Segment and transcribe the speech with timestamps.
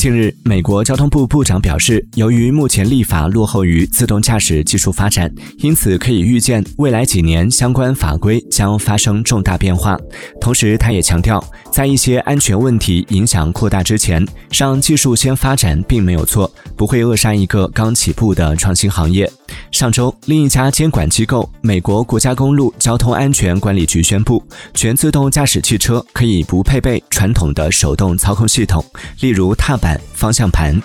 [0.00, 9.98] 近日，美国交通部部长表示，由于目前立法落后于自动驾驶技术发展，因此可以预见未来几年相关法规将发生重大变化。
[10.40, 11.38] 同时，他也强调，
[11.70, 19.30] 在一些安全问题影响扩大之前，让技术先发展并没有错，不会扼杀一个刚起步的创新行业。
[19.70, 24.42] 上周，另一家监管机构——美国国家公路交通安全管理局宣布，
[24.74, 28.84] 全自动驾驶汽车可以不配备传统的手动操控系统，
[29.20, 30.00] 例如踏板。
[30.12, 30.78] 方向盘。